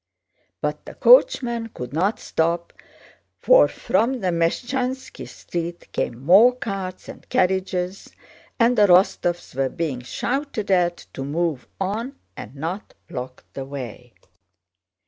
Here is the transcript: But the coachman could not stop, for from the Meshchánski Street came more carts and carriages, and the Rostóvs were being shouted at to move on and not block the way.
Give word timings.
But 0.61 0.85
the 0.87 0.95
coachman 0.95 1.69
could 1.75 1.93
not 1.93 2.19
stop, 2.19 2.73
for 3.39 3.67
from 3.67 4.21
the 4.21 4.29
Meshchánski 4.31 5.27
Street 5.27 5.91
came 5.91 6.17
more 6.25 6.55
carts 6.55 7.07
and 7.07 7.29
carriages, 7.29 8.09
and 8.59 8.75
the 8.75 8.87
Rostóvs 8.87 9.53
were 9.53 9.69
being 9.69 10.01
shouted 10.01 10.71
at 10.71 11.05
to 11.13 11.23
move 11.23 11.67
on 11.79 12.15
and 12.35 12.55
not 12.55 12.95
block 13.07 13.43
the 13.53 13.63
way. 13.63 14.15